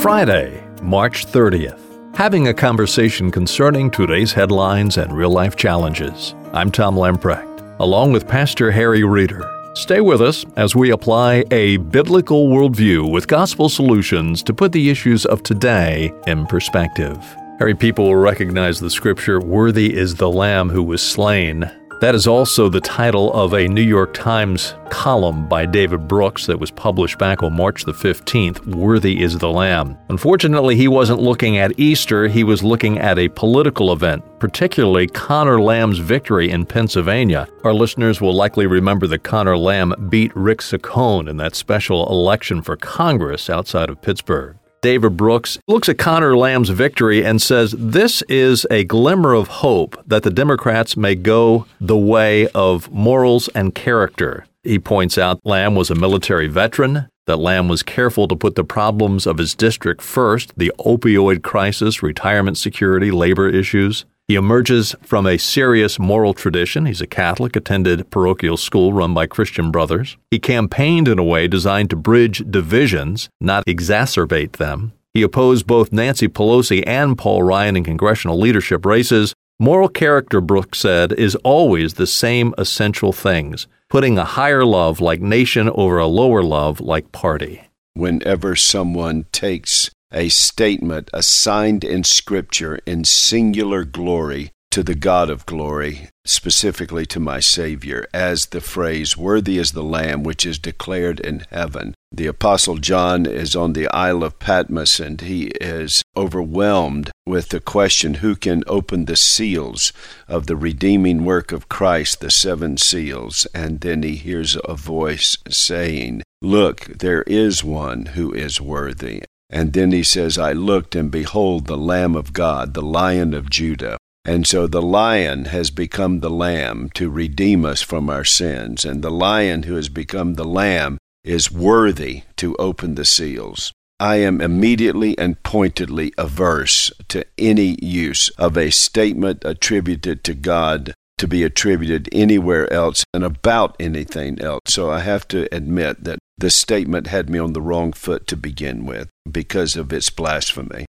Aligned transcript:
Friday, 0.00 0.64
March 0.80 1.26
30th. 1.26 2.16
Having 2.16 2.48
a 2.48 2.54
conversation 2.54 3.30
concerning 3.30 3.90
today's 3.90 4.32
headlines 4.32 4.96
and 4.96 5.12
real 5.12 5.28
life 5.28 5.56
challenges. 5.56 6.34
I'm 6.54 6.70
Tom 6.70 6.96
Lamprecht, 6.96 7.78
along 7.80 8.12
with 8.12 8.26
Pastor 8.26 8.70
Harry 8.70 9.04
Reeder. 9.04 9.44
Stay 9.74 10.00
with 10.00 10.22
us 10.22 10.46
as 10.56 10.74
we 10.74 10.90
apply 10.90 11.44
a 11.50 11.76
biblical 11.76 12.48
worldview 12.48 13.12
with 13.12 13.28
gospel 13.28 13.68
solutions 13.68 14.42
to 14.44 14.54
put 14.54 14.72
the 14.72 14.88
issues 14.88 15.26
of 15.26 15.42
today 15.42 16.10
in 16.26 16.46
perspective. 16.46 17.18
Harry, 17.58 17.74
people 17.74 18.06
will 18.06 18.16
recognize 18.16 18.80
the 18.80 18.88
scripture, 18.88 19.38
Worthy 19.38 19.94
is 19.94 20.14
the 20.14 20.30
Lamb 20.30 20.70
who 20.70 20.82
was 20.82 21.02
slain. 21.02 21.70
That 22.00 22.14
is 22.14 22.26
also 22.26 22.70
the 22.70 22.80
title 22.80 23.30
of 23.34 23.52
a 23.52 23.68
New 23.68 23.82
York 23.82 24.14
Times 24.14 24.74
column 24.88 25.46
by 25.46 25.66
David 25.66 26.08
Brooks 26.08 26.46
that 26.46 26.58
was 26.58 26.70
published 26.70 27.18
back 27.18 27.42
on 27.42 27.54
March 27.54 27.84
the 27.84 27.92
15th, 27.92 28.66
Worthy 28.66 29.20
is 29.20 29.36
the 29.36 29.50
Lamb. 29.50 29.98
Unfortunately, 30.08 30.76
he 30.76 30.88
wasn't 30.88 31.20
looking 31.20 31.58
at 31.58 31.78
Easter, 31.78 32.26
he 32.26 32.42
was 32.42 32.64
looking 32.64 32.98
at 32.98 33.18
a 33.18 33.28
political 33.28 33.92
event, 33.92 34.24
particularly 34.38 35.08
Conor 35.08 35.60
Lamb's 35.60 35.98
victory 35.98 36.50
in 36.50 36.64
Pennsylvania. 36.64 37.46
Our 37.64 37.74
listeners 37.74 38.18
will 38.18 38.34
likely 38.34 38.66
remember 38.66 39.06
that 39.06 39.22
Conor 39.22 39.58
Lamb 39.58 39.94
beat 40.08 40.34
Rick 40.34 40.60
Saccone 40.60 41.28
in 41.28 41.36
that 41.36 41.54
special 41.54 42.08
election 42.08 42.62
for 42.62 42.78
Congress 42.78 43.50
outside 43.50 43.90
of 43.90 44.00
Pittsburgh. 44.00 44.56
David 44.82 45.16
Brooks 45.16 45.58
looks 45.68 45.90
at 45.90 45.98
Conor 45.98 46.36
Lamb's 46.36 46.70
victory 46.70 47.24
and 47.24 47.42
says 47.42 47.74
this 47.76 48.22
is 48.22 48.66
a 48.70 48.84
glimmer 48.84 49.34
of 49.34 49.48
hope 49.48 50.02
that 50.06 50.22
the 50.22 50.30
Democrats 50.30 50.96
may 50.96 51.14
go 51.14 51.66
the 51.80 51.98
way 51.98 52.48
of 52.48 52.90
morals 52.90 53.48
and 53.48 53.74
character. 53.74 54.46
He 54.62 54.78
points 54.78 55.18
out 55.18 55.44
Lamb 55.44 55.74
was 55.74 55.90
a 55.90 55.94
military 55.94 56.48
veteran, 56.48 57.08
that 57.26 57.36
Lamb 57.36 57.68
was 57.68 57.82
careful 57.82 58.26
to 58.26 58.34
put 58.34 58.54
the 58.54 58.64
problems 58.64 59.26
of 59.26 59.38
his 59.38 59.54
district 59.54 60.00
first 60.02 60.52
the 60.56 60.72
opioid 60.78 61.42
crisis, 61.42 62.02
retirement 62.02 62.56
security, 62.56 63.10
labor 63.10 63.48
issues. 63.48 64.04
He 64.30 64.36
emerges 64.36 64.94
from 65.02 65.26
a 65.26 65.38
serious 65.38 65.98
moral 65.98 66.34
tradition. 66.34 66.86
He's 66.86 67.00
a 67.00 67.06
Catholic, 67.08 67.56
attended 67.56 68.12
parochial 68.12 68.56
school 68.56 68.92
run 68.92 69.12
by 69.12 69.26
Christian 69.26 69.72
brothers. 69.72 70.16
He 70.30 70.38
campaigned 70.38 71.08
in 71.08 71.18
a 71.18 71.24
way 71.24 71.48
designed 71.48 71.90
to 71.90 71.96
bridge 71.96 72.44
divisions, 72.48 73.28
not 73.40 73.66
exacerbate 73.66 74.52
them. 74.52 74.92
He 75.14 75.22
opposed 75.22 75.66
both 75.66 75.90
Nancy 75.90 76.28
Pelosi 76.28 76.84
and 76.86 77.18
Paul 77.18 77.42
Ryan 77.42 77.78
in 77.78 77.82
congressional 77.82 78.38
leadership 78.38 78.86
races. 78.86 79.34
Moral 79.58 79.88
character, 79.88 80.40
Brooks 80.40 80.78
said, 80.78 81.10
is 81.14 81.34
always 81.42 81.94
the 81.94 82.06
same 82.06 82.54
essential 82.56 83.12
things 83.12 83.66
putting 83.88 84.16
a 84.16 84.24
higher 84.24 84.64
love 84.64 85.00
like 85.00 85.20
nation 85.20 85.68
over 85.70 85.98
a 85.98 86.06
lower 86.06 86.44
love 86.44 86.80
like 86.80 87.10
party. 87.10 87.62
Whenever 87.94 88.54
someone 88.54 89.24
takes 89.32 89.90
a 90.12 90.28
statement 90.28 91.10
assigned 91.12 91.84
in 91.84 92.04
Scripture 92.04 92.80
in 92.86 93.04
singular 93.04 93.84
glory 93.84 94.50
to 94.70 94.82
the 94.84 94.94
God 94.94 95.30
of 95.30 95.46
glory, 95.46 96.08
specifically 96.24 97.04
to 97.06 97.18
my 97.18 97.40
Savior, 97.40 98.06
as 98.14 98.46
the 98.46 98.60
phrase, 98.60 99.16
Worthy 99.16 99.58
is 99.58 99.72
the 99.72 99.82
Lamb 99.82 100.22
which 100.22 100.46
is 100.46 100.60
declared 100.60 101.18
in 101.18 101.44
heaven. 101.50 101.94
The 102.12 102.28
Apostle 102.28 102.76
John 102.76 103.26
is 103.26 103.56
on 103.56 103.72
the 103.72 103.88
Isle 103.88 104.22
of 104.22 104.38
Patmos 104.38 105.00
and 105.00 105.20
he 105.20 105.46
is 105.60 106.02
overwhelmed 106.16 107.10
with 107.26 107.48
the 107.48 107.60
question 107.60 108.14
who 108.14 108.36
can 108.36 108.62
open 108.68 109.04
the 109.06 109.16
seals 109.16 109.92
of 110.28 110.46
the 110.46 110.56
redeeming 110.56 111.24
work 111.24 111.50
of 111.50 111.68
Christ, 111.68 112.20
the 112.20 112.30
seven 112.30 112.76
seals? 112.76 113.46
And 113.52 113.80
then 113.80 114.04
he 114.04 114.16
hears 114.16 114.56
a 114.64 114.74
voice 114.74 115.36
saying, 115.48 116.22
Look, 116.42 116.86
there 116.86 117.22
is 117.22 117.64
one 117.64 118.06
who 118.06 118.32
is 118.32 118.60
worthy. 118.60 119.24
And 119.50 119.72
then 119.72 119.92
he 119.92 120.02
says, 120.02 120.38
I 120.38 120.52
looked, 120.52 120.94
and 120.94 121.10
behold, 121.10 121.66
the 121.66 121.76
Lamb 121.76 122.14
of 122.14 122.32
God, 122.32 122.74
the 122.74 122.82
Lion 122.82 123.34
of 123.34 123.50
Judah. 123.50 123.98
And 124.24 124.46
so 124.46 124.66
the 124.66 124.82
lion 124.82 125.46
has 125.46 125.70
become 125.70 126.20
the 126.20 126.30
lamb 126.30 126.90
to 126.94 127.10
redeem 127.10 127.64
us 127.64 127.80
from 127.80 128.10
our 128.10 128.24
sins. 128.24 128.84
And 128.84 129.02
the 129.02 129.10
lion 129.10 129.64
who 129.64 129.76
has 129.76 129.88
become 129.88 130.34
the 130.34 130.44
lamb 130.44 130.98
is 131.24 131.50
worthy 131.50 132.22
to 132.36 132.54
open 132.56 132.94
the 132.94 133.04
seals. 133.04 133.72
I 133.98 134.16
am 134.16 134.40
immediately 134.40 135.16
and 135.18 135.42
pointedly 135.42 136.12
averse 136.16 136.92
to 137.08 137.24
any 137.36 137.76
use 137.82 138.28
of 138.30 138.56
a 138.56 138.70
statement 138.70 139.44
attributed 139.44 140.22
to 140.24 140.34
God 140.34 140.94
to 141.18 141.28
be 141.28 141.42
attributed 141.42 142.08
anywhere 142.12 142.70
else 142.72 143.04
and 143.12 143.22
about 143.22 143.76
anything 143.78 144.40
else. 144.40 144.60
So 144.68 144.90
I 144.90 145.00
have 145.00 145.28
to 145.28 145.54
admit 145.54 146.04
that 146.04 146.18
the 146.40 146.50
statement 146.50 147.06
had 147.06 147.30
me 147.30 147.38
on 147.38 147.52
the 147.52 147.62
wrong 147.62 147.92
foot 147.92 148.26
to 148.26 148.36
begin 148.36 148.84
with 148.86 149.08
because 149.30 149.76
of 149.76 149.92
its 149.92 150.10
blasphemy. 150.10 150.86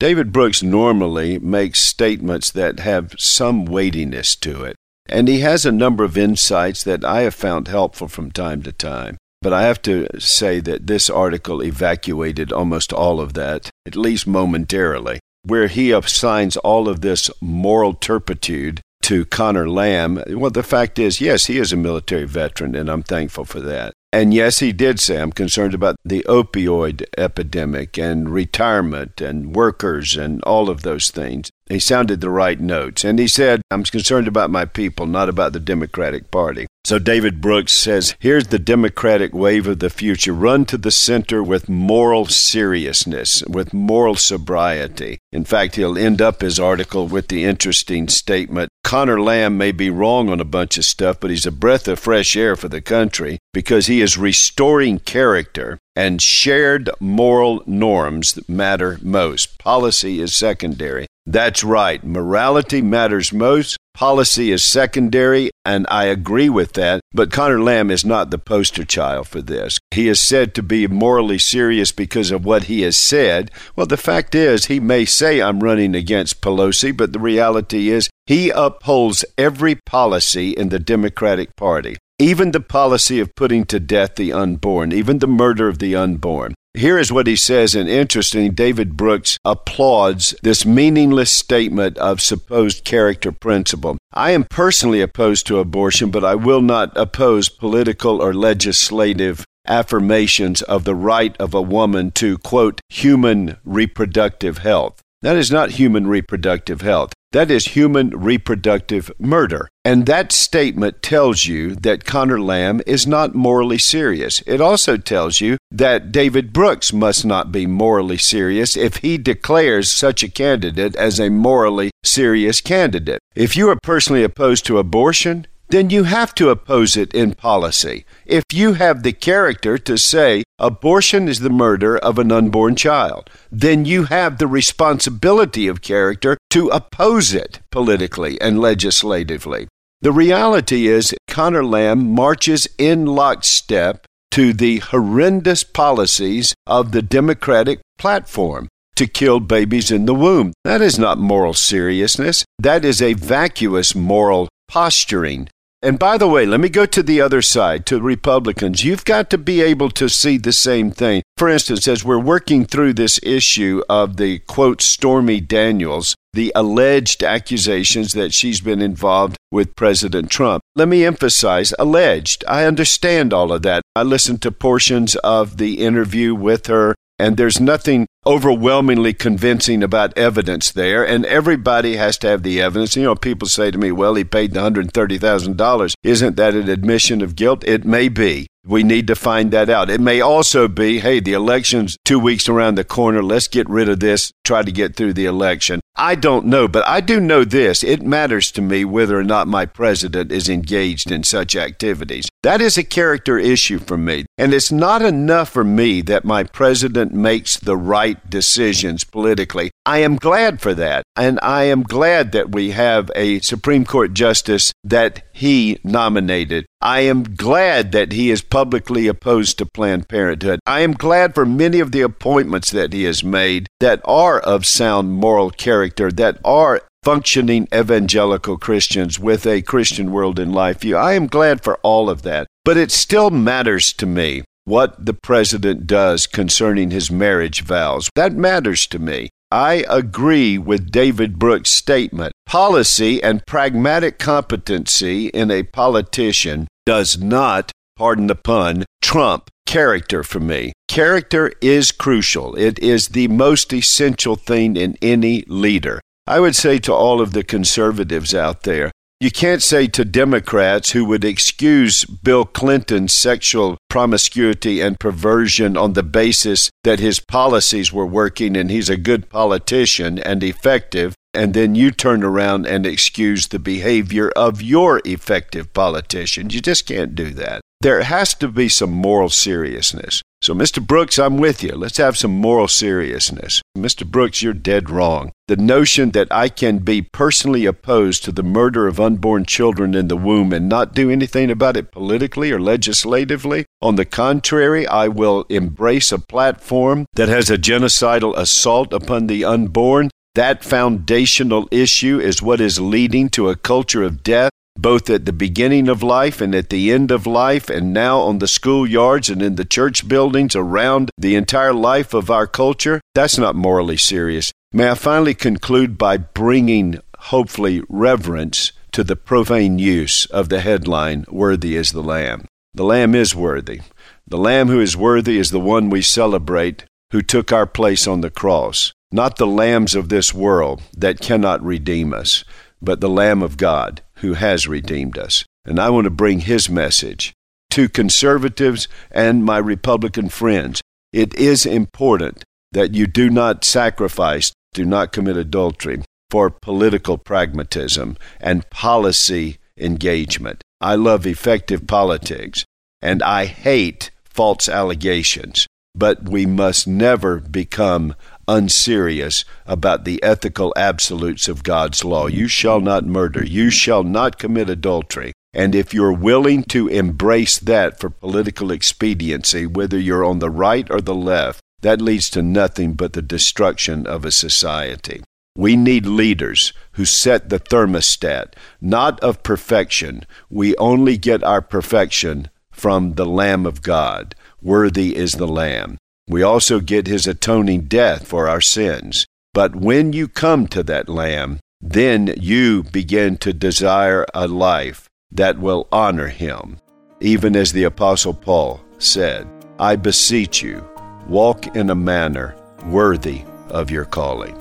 David 0.00 0.32
Brooks 0.32 0.62
normally 0.62 1.38
makes 1.38 1.80
statements 1.80 2.52
that 2.52 2.78
have 2.80 3.14
some 3.18 3.64
weightiness 3.64 4.36
to 4.36 4.64
it, 4.64 4.76
and 5.08 5.26
he 5.26 5.40
has 5.40 5.64
a 5.64 5.72
number 5.72 6.04
of 6.04 6.18
insights 6.18 6.84
that 6.84 7.04
I 7.04 7.22
have 7.22 7.34
found 7.34 7.66
helpful 7.66 8.06
from 8.06 8.30
time 8.30 8.62
to 8.62 8.72
time. 8.72 9.16
But 9.40 9.52
I 9.52 9.62
have 9.62 9.80
to 9.82 10.08
say 10.18 10.60
that 10.60 10.88
this 10.88 11.08
article 11.08 11.62
evacuated 11.62 12.52
almost 12.52 12.92
all 12.92 13.20
of 13.20 13.34
that, 13.34 13.70
at 13.86 13.96
least 13.96 14.26
momentarily, 14.26 15.20
where 15.44 15.68
he 15.68 15.92
assigns 15.92 16.56
all 16.58 16.88
of 16.88 17.00
this 17.00 17.30
moral 17.40 17.94
turpitude 17.94 18.80
to 19.02 19.24
Conor 19.24 19.70
Lamb. 19.70 20.22
Well, 20.28 20.50
the 20.50 20.64
fact 20.64 20.98
is, 20.98 21.20
yes, 21.20 21.46
he 21.46 21.58
is 21.58 21.72
a 21.72 21.76
military 21.76 22.26
veteran, 22.26 22.74
and 22.74 22.90
I'm 22.90 23.02
thankful 23.02 23.44
for 23.44 23.60
that. 23.60 23.94
And 24.10 24.32
yes, 24.32 24.60
he 24.60 24.72
did 24.72 25.00
say, 25.00 25.20
I'm 25.20 25.32
concerned 25.32 25.74
about 25.74 25.96
the 26.02 26.24
opioid 26.28 27.04
epidemic 27.18 27.98
and 27.98 28.30
retirement 28.30 29.20
and 29.20 29.54
workers 29.54 30.16
and 30.16 30.42
all 30.44 30.70
of 30.70 30.82
those 30.82 31.10
things. 31.10 31.50
He 31.68 31.78
sounded 31.78 32.22
the 32.22 32.30
right 32.30 32.58
notes. 32.58 33.04
And 33.04 33.18
he 33.18 33.28
said, 33.28 33.60
I'm 33.70 33.84
concerned 33.84 34.26
about 34.26 34.50
my 34.50 34.64
people, 34.64 35.06
not 35.06 35.28
about 35.28 35.52
the 35.52 35.60
Democratic 35.60 36.30
Party. 36.30 36.66
So 36.88 36.98
David 36.98 37.42
Brooks 37.42 37.74
says, 37.74 38.16
Here's 38.18 38.46
the 38.46 38.58
Democratic 38.58 39.34
wave 39.34 39.66
of 39.66 39.78
the 39.78 39.90
future. 39.90 40.32
Run 40.32 40.64
to 40.64 40.78
the 40.78 40.90
center 40.90 41.42
with 41.42 41.68
moral 41.68 42.24
seriousness, 42.24 43.42
with 43.46 43.74
moral 43.74 44.14
sobriety. 44.14 45.18
In 45.30 45.44
fact, 45.44 45.76
he'll 45.76 45.98
end 45.98 46.22
up 46.22 46.40
his 46.40 46.58
article 46.58 47.06
with 47.06 47.28
the 47.28 47.44
interesting 47.44 48.08
statement 48.08 48.70
Conor 48.88 49.20
Lamb 49.20 49.58
may 49.58 49.70
be 49.70 49.90
wrong 49.90 50.30
on 50.30 50.40
a 50.40 50.46
bunch 50.46 50.78
of 50.78 50.84
stuff, 50.86 51.20
but 51.20 51.28
he's 51.28 51.44
a 51.44 51.52
breath 51.52 51.86
of 51.88 51.98
fresh 51.98 52.34
air 52.34 52.56
for 52.56 52.68
the 52.68 52.80
country 52.80 53.38
because 53.52 53.86
he 53.86 54.00
is 54.00 54.16
restoring 54.16 54.98
character 54.98 55.78
and 55.94 56.22
shared 56.22 56.88
moral 56.98 57.62
norms 57.66 58.32
that 58.32 58.48
matter 58.48 58.98
most. 59.02 59.58
Policy 59.58 60.20
is 60.20 60.34
secondary. 60.34 61.06
That's 61.26 61.62
right. 61.62 62.02
Morality 62.02 62.80
matters 62.80 63.30
most. 63.30 63.76
Policy 63.98 64.52
is 64.52 64.62
secondary, 64.62 65.50
and 65.64 65.84
I 65.90 66.04
agree 66.04 66.48
with 66.48 66.74
that. 66.74 67.00
But 67.12 67.32
Conor 67.32 67.60
Lamb 67.60 67.90
is 67.90 68.04
not 68.04 68.30
the 68.30 68.38
poster 68.38 68.84
child 68.84 69.26
for 69.26 69.42
this. 69.42 69.80
He 69.90 70.06
is 70.06 70.20
said 70.20 70.54
to 70.54 70.62
be 70.62 70.86
morally 70.86 71.38
serious 71.38 71.90
because 71.90 72.30
of 72.30 72.44
what 72.44 72.64
he 72.70 72.82
has 72.82 72.96
said. 72.96 73.50
Well, 73.74 73.86
the 73.86 73.96
fact 73.96 74.36
is, 74.36 74.66
he 74.66 74.78
may 74.78 75.04
say, 75.04 75.42
I'm 75.42 75.58
running 75.58 75.96
against 75.96 76.40
Pelosi, 76.40 76.96
but 76.96 77.12
the 77.12 77.18
reality 77.18 77.88
is, 77.88 78.08
he 78.24 78.50
upholds 78.50 79.24
every 79.36 79.74
policy 79.74 80.50
in 80.50 80.68
the 80.68 80.78
Democratic 80.78 81.56
Party 81.56 81.96
even 82.18 82.50
the 82.50 82.60
policy 82.60 83.20
of 83.20 83.34
putting 83.36 83.64
to 83.66 83.78
death 83.78 84.16
the 84.16 84.32
unborn, 84.32 84.92
even 84.92 85.20
the 85.20 85.26
murder 85.28 85.68
of 85.68 85.78
the 85.78 85.94
unborn. 85.94 86.54
Here 86.74 86.98
is 86.98 87.10
what 87.10 87.26
he 87.26 87.36
says, 87.36 87.74
and 87.74 87.88
interesting, 87.88 88.52
David 88.52 88.96
Brooks 88.96 89.38
applauds 89.44 90.34
this 90.42 90.66
meaningless 90.66 91.30
statement 91.30 91.96
of 91.98 92.20
supposed 92.20 92.84
character 92.84 93.32
principle. 93.32 93.98
I 94.12 94.32
am 94.32 94.44
personally 94.44 95.00
opposed 95.00 95.46
to 95.46 95.58
abortion, 95.58 96.10
but 96.10 96.24
I 96.24 96.34
will 96.34 96.60
not 96.60 96.96
oppose 96.96 97.48
political 97.48 98.20
or 98.20 98.34
legislative 98.34 99.44
affirmations 99.66 100.62
of 100.62 100.84
the 100.84 100.94
right 100.94 101.36
of 101.38 101.54
a 101.54 101.62
woman 101.62 102.10
to, 102.12 102.38
quote, 102.38 102.80
human 102.88 103.56
reproductive 103.64 104.58
health. 104.58 105.00
That 105.20 105.36
is 105.36 105.50
not 105.50 105.72
human 105.72 106.06
reproductive 106.06 106.80
health. 106.80 107.12
That 107.32 107.50
is 107.50 107.66
human 107.66 108.10
reproductive 108.10 109.10
murder. 109.18 109.68
And 109.84 110.06
that 110.06 110.30
statement 110.30 111.02
tells 111.02 111.46
you 111.46 111.74
that 111.74 112.04
Conor 112.04 112.40
Lamb 112.40 112.80
is 112.86 113.04
not 113.06 113.34
morally 113.34 113.78
serious. 113.78 114.42
It 114.46 114.60
also 114.60 114.96
tells 114.96 115.40
you 115.40 115.58
that 115.72 116.12
David 116.12 116.52
Brooks 116.52 116.92
must 116.92 117.26
not 117.26 117.50
be 117.50 117.66
morally 117.66 118.16
serious 118.16 118.76
if 118.76 118.98
he 118.98 119.18
declares 119.18 119.90
such 119.90 120.22
a 120.22 120.30
candidate 120.30 120.94
as 120.94 121.18
a 121.18 121.30
morally 121.30 121.90
serious 122.04 122.60
candidate. 122.60 123.18
If 123.34 123.56
you 123.56 123.68
are 123.70 123.78
personally 123.82 124.22
opposed 124.22 124.64
to 124.66 124.78
abortion, 124.78 125.48
then 125.70 125.90
you 125.90 126.04
have 126.04 126.34
to 126.36 126.50
oppose 126.50 126.96
it 126.96 127.12
in 127.14 127.34
policy. 127.34 128.04
If 128.26 128.44
you 128.52 128.74
have 128.74 129.02
the 129.02 129.12
character 129.12 129.78
to 129.78 129.98
say 129.98 130.44
abortion 130.58 131.28
is 131.28 131.40
the 131.40 131.50
murder 131.50 131.96
of 131.98 132.18
an 132.18 132.32
unborn 132.32 132.76
child, 132.76 133.30
then 133.52 133.84
you 133.84 134.04
have 134.04 134.38
the 134.38 134.46
responsibility 134.46 135.68
of 135.68 135.82
character 135.82 136.38
to 136.50 136.68
oppose 136.68 137.34
it 137.34 137.60
politically 137.70 138.40
and 138.40 138.60
legislatively. 138.60 139.68
The 140.00 140.12
reality 140.12 140.86
is, 140.86 141.14
Conor 141.26 141.64
Lamb 141.64 142.14
marches 142.14 142.68
in 142.78 143.04
lockstep 143.06 144.06
to 144.30 144.52
the 144.52 144.78
horrendous 144.78 145.64
policies 145.64 146.54
of 146.66 146.92
the 146.92 147.02
Democratic 147.02 147.80
platform 147.98 148.68
to 148.94 149.06
kill 149.06 149.40
babies 149.40 149.90
in 149.90 150.06
the 150.06 150.14
womb. 150.14 150.52
That 150.64 150.80
is 150.80 150.98
not 150.98 151.18
moral 151.18 151.54
seriousness. 151.54 152.44
That 152.58 152.84
is 152.84 153.02
a 153.02 153.14
vacuous 153.14 153.94
moral 153.94 154.48
posturing. 154.68 155.48
And 155.80 155.96
by 155.96 156.18
the 156.18 156.26
way, 156.26 156.44
let 156.44 156.58
me 156.58 156.68
go 156.68 156.86
to 156.86 157.04
the 157.04 157.20
other 157.20 157.40
side, 157.40 157.86
to 157.86 158.00
Republicans. 158.00 158.82
You've 158.82 159.04
got 159.04 159.30
to 159.30 159.38
be 159.38 159.60
able 159.60 159.90
to 159.90 160.08
see 160.08 160.36
the 160.36 160.52
same 160.52 160.90
thing. 160.90 161.22
For 161.36 161.48
instance, 161.48 161.86
as 161.86 162.04
we're 162.04 162.18
working 162.18 162.64
through 162.64 162.94
this 162.94 163.20
issue 163.22 163.82
of 163.88 164.16
the 164.16 164.40
quote, 164.40 164.82
Stormy 164.82 165.40
Daniels, 165.40 166.16
the 166.32 166.50
alleged 166.56 167.22
accusations 167.22 168.12
that 168.12 168.34
she's 168.34 168.60
been 168.60 168.82
involved 168.82 169.36
with 169.52 169.76
President 169.76 170.30
Trump. 170.30 170.62
Let 170.74 170.88
me 170.88 171.04
emphasize 171.04 171.72
alleged. 171.78 172.44
I 172.48 172.64
understand 172.64 173.32
all 173.32 173.52
of 173.52 173.62
that. 173.62 173.82
I 173.94 174.02
listened 174.02 174.42
to 174.42 174.50
portions 174.50 175.14
of 175.16 175.58
the 175.58 175.78
interview 175.84 176.34
with 176.34 176.66
her 176.66 176.96
and 177.18 177.36
there's 177.36 177.60
nothing 177.60 178.06
overwhelmingly 178.26 179.14
convincing 179.14 179.82
about 179.82 180.16
evidence 180.16 180.70
there, 180.70 181.06
and 181.06 181.24
everybody 181.26 181.96
has 181.96 182.18
to 182.18 182.28
have 182.28 182.42
the 182.42 182.60
evidence. 182.60 182.94
You 182.94 183.04
know, 183.04 183.14
people 183.14 183.48
say 183.48 183.70
to 183.70 183.78
me, 183.78 183.90
well, 183.90 184.14
he 184.14 184.24
paid 184.24 184.52
the 184.52 184.60
$130,000. 184.60 185.94
Isn't 186.02 186.36
that 186.36 186.54
an 186.54 186.68
admission 186.68 187.22
of 187.22 187.36
guilt? 187.36 187.64
It 187.66 187.84
may 187.84 188.08
be. 188.08 188.46
We 188.66 188.82
need 188.82 189.06
to 189.06 189.14
find 189.14 189.50
that 189.52 189.70
out. 189.70 189.88
It 189.88 190.00
may 190.00 190.20
also 190.20 190.68
be, 190.68 191.00
hey, 191.00 191.20
the 191.20 191.32
election's 191.32 191.96
two 192.04 192.18
weeks 192.18 192.50
around 192.50 192.74
the 192.74 192.84
corner. 192.84 193.22
Let's 193.22 193.48
get 193.48 193.66
rid 193.68 193.88
of 193.88 194.00
this, 194.00 194.30
try 194.44 194.62
to 194.62 194.70
get 194.70 194.94
through 194.94 195.14
the 195.14 195.24
election. 195.24 195.80
I 195.96 196.14
don't 196.14 196.46
know, 196.46 196.68
but 196.68 196.86
I 196.86 197.00
do 197.00 197.18
know 197.18 197.44
this. 197.44 197.82
It 197.82 198.02
matters 198.02 198.52
to 198.52 198.62
me 198.62 198.84
whether 198.84 199.18
or 199.18 199.24
not 199.24 199.48
my 199.48 199.64
president 199.64 200.30
is 200.30 200.50
engaged 200.50 201.10
in 201.10 201.24
such 201.24 201.56
activities. 201.56 202.28
That 202.48 202.62
is 202.62 202.78
a 202.78 202.82
character 202.82 203.36
issue 203.36 203.78
for 203.78 203.98
me. 203.98 204.24
And 204.38 204.54
it's 204.54 204.72
not 204.72 205.02
enough 205.02 205.50
for 205.50 205.64
me 205.64 206.00
that 206.00 206.24
my 206.24 206.44
president 206.44 207.12
makes 207.12 207.58
the 207.58 207.76
right 207.76 208.18
decisions 208.30 209.04
politically. 209.04 209.70
I 209.84 209.98
am 209.98 210.16
glad 210.16 210.62
for 210.62 210.72
that. 210.72 211.02
And 211.14 211.38
I 211.42 211.64
am 211.64 211.82
glad 211.82 212.32
that 212.32 212.50
we 212.50 212.70
have 212.70 213.10
a 213.14 213.40
Supreme 213.40 213.84
Court 213.84 214.14
justice 214.14 214.72
that 214.82 215.26
he 215.34 215.78
nominated. 215.84 216.64
I 216.80 217.00
am 217.00 217.22
glad 217.22 217.92
that 217.92 218.12
he 218.12 218.30
is 218.30 218.40
publicly 218.40 219.08
opposed 219.08 219.58
to 219.58 219.66
Planned 219.66 220.08
Parenthood. 220.08 220.60
I 220.64 220.80
am 220.80 220.94
glad 220.94 221.34
for 221.34 221.44
many 221.44 221.80
of 221.80 221.92
the 221.92 222.00
appointments 222.00 222.70
that 222.70 222.94
he 222.94 223.04
has 223.04 223.22
made 223.22 223.66
that 223.80 224.00
are 224.06 224.40
of 224.40 224.64
sound 224.64 225.12
moral 225.12 225.50
character, 225.50 226.10
that 226.12 226.38
are 226.46 226.80
functioning 227.08 227.66
evangelical 227.74 228.58
Christians 228.58 229.18
with 229.18 229.46
a 229.46 229.62
Christian 229.62 230.12
world 230.12 230.38
in 230.38 230.52
life 230.52 230.80
view. 230.80 230.94
I 230.94 231.14
am 231.14 231.26
glad 231.26 231.64
for 231.64 231.76
all 231.76 232.10
of 232.10 232.20
that. 232.20 232.46
But 232.66 232.76
it 232.76 232.90
still 232.90 233.30
matters 233.30 233.94
to 233.94 234.04
me 234.04 234.42
what 234.66 235.06
the 235.06 235.14
president 235.14 235.86
does 235.86 236.26
concerning 236.26 236.90
his 236.90 237.10
marriage 237.10 237.62
vows. 237.62 238.10
That 238.14 238.34
matters 238.34 238.86
to 238.88 238.98
me. 238.98 239.30
I 239.50 239.86
agree 239.88 240.58
with 240.58 240.90
David 240.90 241.38
Brooks' 241.38 241.72
statement. 241.72 242.34
Policy 242.44 243.22
and 243.22 243.46
pragmatic 243.46 244.18
competency 244.18 245.28
in 245.28 245.50
a 245.50 245.62
politician 245.62 246.68
does 246.84 247.16
not, 247.16 247.72
pardon 247.96 248.26
the 248.26 248.34
pun, 248.34 248.84
trump 249.00 249.48
character 249.64 250.22
for 250.22 250.40
me. 250.40 250.74
Character 250.88 251.54
is 251.62 251.90
crucial. 251.90 252.54
It 252.56 252.78
is 252.78 253.08
the 253.08 253.28
most 253.28 253.72
essential 253.72 254.36
thing 254.36 254.76
in 254.76 254.98
any 255.00 255.42
leader. 255.46 256.02
I 256.28 256.40
would 256.40 256.54
say 256.54 256.78
to 256.80 256.92
all 256.92 257.22
of 257.22 257.32
the 257.32 257.42
conservatives 257.42 258.34
out 258.34 258.64
there, 258.64 258.92
you 259.18 259.30
can't 259.30 259.62
say 259.62 259.86
to 259.86 260.04
Democrats 260.04 260.90
who 260.90 261.06
would 261.06 261.24
excuse 261.24 262.04
Bill 262.04 262.44
Clinton's 262.44 263.14
sexual 263.14 263.78
promiscuity 263.88 264.82
and 264.82 265.00
perversion 265.00 265.78
on 265.78 265.94
the 265.94 266.02
basis 266.02 266.70
that 266.84 267.00
his 267.00 267.18
policies 267.18 267.94
were 267.94 268.06
working 268.06 268.58
and 268.58 268.70
he's 268.70 268.90
a 268.90 268.98
good 268.98 269.30
politician 269.30 270.18
and 270.18 270.44
effective, 270.44 271.14
and 271.32 271.54
then 271.54 271.74
you 271.74 271.90
turn 271.90 272.22
around 272.22 272.66
and 272.66 272.84
excuse 272.84 273.48
the 273.48 273.58
behavior 273.58 274.28
of 274.36 274.60
your 274.60 275.00
effective 275.06 275.72
politician. 275.72 276.50
You 276.50 276.60
just 276.60 276.84
can't 276.84 277.14
do 277.14 277.30
that. 277.30 277.62
There 277.80 278.02
has 278.02 278.34
to 278.34 278.48
be 278.48 278.68
some 278.68 278.92
moral 278.92 279.30
seriousness. 279.30 280.20
So, 280.48 280.54
Mr. 280.54 280.82
Brooks, 280.82 281.18
I'm 281.18 281.36
with 281.36 281.62
you. 281.62 281.72
Let's 281.72 281.98
have 281.98 282.16
some 282.16 282.30
moral 282.30 282.68
seriousness. 282.68 283.60
Mr. 283.76 284.10
Brooks, 284.10 284.42
you're 284.42 284.54
dead 284.54 284.88
wrong. 284.88 285.30
The 285.46 285.58
notion 285.58 286.12
that 286.12 286.28
I 286.30 286.48
can 286.48 286.78
be 286.78 287.02
personally 287.02 287.66
opposed 287.66 288.24
to 288.24 288.32
the 288.32 288.42
murder 288.42 288.86
of 288.86 288.98
unborn 288.98 289.44
children 289.44 289.94
in 289.94 290.08
the 290.08 290.16
womb 290.16 290.54
and 290.54 290.66
not 290.66 290.94
do 290.94 291.10
anything 291.10 291.50
about 291.50 291.76
it 291.76 291.92
politically 291.92 292.50
or 292.50 292.58
legislatively, 292.58 293.66
on 293.82 293.96
the 293.96 294.06
contrary, 294.06 294.86
I 294.86 295.08
will 295.08 295.44
embrace 295.50 296.12
a 296.12 296.18
platform 296.18 297.04
that 297.12 297.28
has 297.28 297.50
a 297.50 297.58
genocidal 297.58 298.34
assault 298.34 298.94
upon 298.94 299.26
the 299.26 299.44
unborn. 299.44 300.08
That 300.34 300.64
foundational 300.64 301.68
issue 301.70 302.20
is 302.20 302.40
what 302.40 302.62
is 302.62 302.80
leading 302.80 303.28
to 303.36 303.50
a 303.50 303.56
culture 303.56 304.02
of 304.02 304.22
death 304.22 304.52
both 304.78 305.10
at 305.10 305.24
the 305.24 305.32
beginning 305.32 305.88
of 305.88 306.04
life 306.04 306.40
and 306.40 306.54
at 306.54 306.70
the 306.70 306.92
end 306.92 307.10
of 307.10 307.26
life, 307.26 307.68
and 307.68 307.92
now 307.92 308.20
on 308.20 308.38
the 308.38 308.46
schoolyards 308.46 309.28
and 309.28 309.42
in 309.42 309.56
the 309.56 309.64
church 309.64 310.06
buildings 310.06 310.54
around 310.54 311.10
the 311.18 311.34
entire 311.34 311.74
life 311.74 312.14
of 312.14 312.30
our 312.30 312.46
culture, 312.46 313.00
that's 313.12 313.36
not 313.36 313.56
morally 313.56 313.96
serious. 313.96 314.52
May 314.72 314.90
I 314.90 314.94
finally 314.94 315.34
conclude 315.34 315.98
by 315.98 316.16
bringing, 316.16 317.00
hopefully, 317.18 317.82
reverence 317.88 318.70
to 318.92 319.02
the 319.02 319.16
profane 319.16 319.80
use 319.80 320.26
of 320.26 320.48
the 320.48 320.60
headline, 320.60 321.24
Worthy 321.28 321.74
is 321.74 321.90
the 321.90 322.02
Lamb. 322.02 322.46
The 322.72 322.84
Lamb 322.84 323.16
is 323.16 323.34
worthy. 323.34 323.80
The 324.28 324.38
Lamb 324.38 324.68
who 324.68 324.80
is 324.80 324.96
worthy 324.96 325.38
is 325.38 325.50
the 325.50 325.58
one 325.58 325.90
we 325.90 326.02
celebrate 326.02 326.84
who 327.10 327.22
took 327.22 327.50
our 327.50 327.66
place 327.66 328.06
on 328.06 328.20
the 328.20 328.30
cross, 328.30 328.92
not 329.10 329.36
the 329.36 329.46
lambs 329.46 329.96
of 329.96 330.08
this 330.08 330.32
world 330.32 330.82
that 330.96 331.20
cannot 331.20 331.64
redeem 331.64 332.12
us, 332.12 332.44
but 332.80 333.00
the 333.00 333.08
Lamb 333.08 333.42
of 333.42 333.56
God 333.56 334.02
who 334.20 334.34
has 334.34 334.68
redeemed 334.68 335.18
us. 335.18 335.44
And 335.64 335.78
I 335.78 335.90
want 335.90 336.04
to 336.04 336.10
bring 336.10 336.40
his 336.40 336.68
message 336.68 337.32
to 337.70 337.88
conservatives 337.88 338.88
and 339.10 339.44
my 339.44 339.58
Republican 339.58 340.28
friends. 340.28 340.80
It 341.12 341.34
is 341.34 341.66
important 341.66 342.44
that 342.72 342.94
you 342.94 343.06
do 343.06 343.30
not 343.30 343.64
sacrifice, 343.64 344.52
do 344.74 344.84
not 344.84 345.12
commit 345.12 345.36
adultery 345.36 346.02
for 346.30 346.50
political 346.50 347.16
pragmatism 347.18 348.16
and 348.40 348.68
policy 348.70 349.58
engagement. 349.76 350.62
I 350.80 350.94
love 350.94 351.26
effective 351.26 351.86
politics 351.86 352.64
and 353.00 353.22
I 353.22 353.46
hate 353.46 354.10
false 354.24 354.68
allegations, 354.68 355.66
but 355.94 356.28
we 356.28 356.46
must 356.46 356.86
never 356.86 357.40
become 357.40 358.14
unserious 358.48 359.44
about 359.66 360.04
the 360.04 360.20
ethical 360.22 360.72
absolutes 360.76 361.46
of 361.46 361.62
God's 361.62 362.04
law. 362.04 362.26
You 362.26 362.48
shall 362.48 362.80
not 362.80 363.04
murder. 363.04 363.44
You 363.44 363.70
shall 363.70 364.02
not 364.02 364.38
commit 364.38 364.70
adultery. 364.70 365.32
And 365.52 365.74
if 365.74 365.94
you're 365.94 366.12
willing 366.12 366.64
to 366.64 366.88
embrace 366.88 367.58
that 367.58 368.00
for 368.00 368.10
political 368.10 368.70
expediency, 368.70 369.66
whether 369.66 369.98
you're 369.98 370.24
on 370.24 370.38
the 370.38 370.50
right 370.50 370.90
or 370.90 371.00
the 371.00 371.14
left, 371.14 371.60
that 371.82 372.00
leads 372.00 372.28
to 372.30 372.42
nothing 372.42 372.94
but 372.94 373.12
the 373.12 373.22
destruction 373.22 374.06
of 374.06 374.24
a 374.24 374.32
society. 374.32 375.22
We 375.56 375.76
need 375.76 376.06
leaders 376.06 376.72
who 376.92 377.04
set 377.04 377.48
the 377.48 377.58
thermostat, 377.58 378.54
not 378.80 379.18
of 379.20 379.42
perfection. 379.42 380.24
We 380.48 380.76
only 380.76 381.16
get 381.16 381.42
our 381.42 381.62
perfection 381.62 382.48
from 382.70 383.14
the 383.14 383.26
Lamb 383.26 383.66
of 383.66 383.82
God. 383.82 384.34
Worthy 384.62 385.16
is 385.16 385.32
the 385.32 385.48
Lamb. 385.48 385.98
We 386.28 386.42
also 386.42 386.80
get 386.80 387.06
his 387.06 387.26
atoning 387.26 387.82
death 387.82 388.26
for 388.26 388.48
our 388.48 388.60
sins. 388.60 389.26
But 389.54 389.74
when 389.74 390.12
you 390.12 390.28
come 390.28 390.66
to 390.68 390.82
that 390.84 391.08
Lamb, 391.08 391.58
then 391.80 392.34
you 392.38 392.82
begin 392.82 393.38
to 393.38 393.52
desire 393.52 394.26
a 394.34 394.46
life 394.46 395.08
that 395.32 395.58
will 395.58 395.88
honor 395.90 396.28
him. 396.28 396.78
Even 397.20 397.56
as 397.56 397.72
the 397.72 397.84
Apostle 397.84 398.34
Paul 398.34 398.80
said, 398.98 399.48
I 399.78 399.96
beseech 399.96 400.62
you, 400.62 400.86
walk 401.26 401.74
in 401.74 401.90
a 401.90 401.94
manner 401.94 402.54
worthy 402.86 403.42
of 403.70 403.90
your 403.90 404.04
calling. 404.04 404.56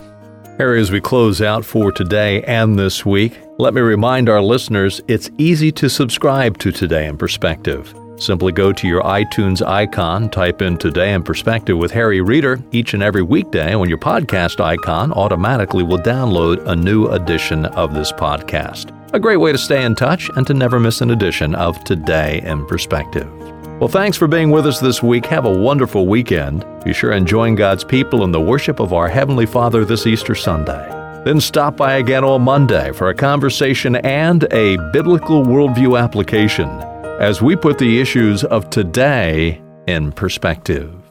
Harry, 0.58 0.82
as 0.82 0.92
we 0.92 1.02
close 1.02 1.42
out 1.42 1.66
for 1.66 1.92
today 1.92 2.42
and 2.44 2.80
this 2.80 3.06
week, 3.06 3.38
let 3.60 3.74
me 3.74 3.82
remind 3.82 4.30
our 4.30 4.42
listeners 4.42 5.02
it's 5.08 5.30
easy 5.38 5.72
to 5.74 5.90
subscribe 5.90 6.58
to 6.60 6.72
Today 6.72 7.06
in 7.08 7.18
Perspective. 7.18 7.94
Simply 8.20 8.52
go 8.52 8.74
to 8.74 8.88
your 8.88 9.04
iTunes 9.04 9.66
icon, 9.66 10.30
type 10.30 10.64
in 10.64 10.78
Today 10.78 11.14
in 11.14 11.22
Perspective 11.22 11.78
with 11.78 11.92
Harry 11.92 12.20
Reeder 12.20 12.60
each 12.72 12.96
and 12.96 13.04
every 13.04 13.22
weekday 13.22 13.76
when 13.76 13.90
your 13.90 14.00
podcast 14.00 14.60
icon 14.60 15.14
automatically 15.14 15.84
will 15.84 16.00
download 16.00 16.66
a 16.68 16.76
new 16.76 17.08
edition 17.10 17.66
of 17.66 17.94
this 17.94 18.12
podcast. 18.12 18.92
A 19.14 19.20
great 19.20 19.38
way 19.38 19.52
to 19.52 19.58
stay 19.58 19.86
in 19.86 19.94
touch 19.94 20.30
and 20.36 20.48
to 20.48 20.56
never 20.56 20.80
miss 20.80 21.02
an 21.02 21.12
edition 21.12 21.54
of 21.54 21.82
Today 21.84 22.42
in 22.44 22.66
Perspective. 22.66 23.32
Well, 23.80 23.88
thanks 23.88 24.18
for 24.18 24.28
being 24.28 24.50
with 24.50 24.66
us 24.66 24.80
this 24.80 25.04
week. 25.04 25.28
Have 25.28 25.46
a 25.46 25.56
wonderful 25.56 26.08
weekend. 26.08 26.66
Be 26.84 26.94
sure 26.94 27.12
and 27.12 27.28
join 27.28 27.54
God's 27.54 27.84
people 27.84 28.24
in 28.24 28.32
the 28.32 28.42
worship 28.42 28.80
of 28.80 28.94
our 28.94 29.08
Heavenly 29.08 29.46
Father 29.46 29.86
this 29.86 30.08
Easter 30.08 30.34
Sunday. 30.34 30.90
Then 31.24 31.40
stop 31.40 31.78
by 31.78 31.98
again 31.98 32.24
on 32.24 32.42
Monday 32.42 32.92
for 32.94 33.10
a 33.10 33.14
conversation 33.14 33.98
and 33.98 34.52
a 34.52 34.78
biblical 34.92 35.44
worldview 35.44 36.02
application. 36.02 36.68
As 37.20 37.42
we 37.42 37.56
put 37.56 37.78
the 37.78 38.00
issues 38.00 38.44
of 38.44 38.70
today 38.70 39.62
in 39.88 40.12
perspective. 40.12 41.07